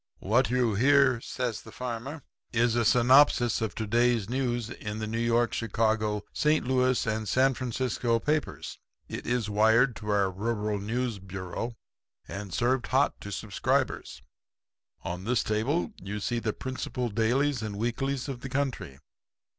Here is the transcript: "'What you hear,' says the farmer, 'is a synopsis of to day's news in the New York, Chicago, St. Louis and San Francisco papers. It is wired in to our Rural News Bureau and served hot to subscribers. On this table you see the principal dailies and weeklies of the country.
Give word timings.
"'What 0.17 0.49
you 0.49 0.73
hear,' 0.73 1.21
says 1.21 1.61
the 1.61 1.71
farmer, 1.71 2.23
'is 2.51 2.73
a 2.75 2.83
synopsis 2.83 3.61
of 3.61 3.75
to 3.75 3.85
day's 3.85 4.27
news 4.27 4.71
in 4.71 4.97
the 4.97 5.05
New 5.05 5.19
York, 5.19 5.53
Chicago, 5.53 6.23
St. 6.33 6.65
Louis 6.67 7.05
and 7.05 7.29
San 7.29 7.53
Francisco 7.53 8.17
papers. 8.17 8.79
It 9.07 9.27
is 9.27 9.47
wired 9.47 9.89
in 9.89 9.93
to 9.93 10.09
our 10.09 10.31
Rural 10.31 10.79
News 10.79 11.19
Bureau 11.19 11.75
and 12.27 12.51
served 12.51 12.87
hot 12.87 13.21
to 13.21 13.31
subscribers. 13.31 14.23
On 15.03 15.23
this 15.23 15.43
table 15.43 15.93
you 16.01 16.19
see 16.19 16.39
the 16.39 16.51
principal 16.51 17.09
dailies 17.09 17.61
and 17.61 17.77
weeklies 17.77 18.27
of 18.27 18.41
the 18.41 18.49
country. 18.49 18.97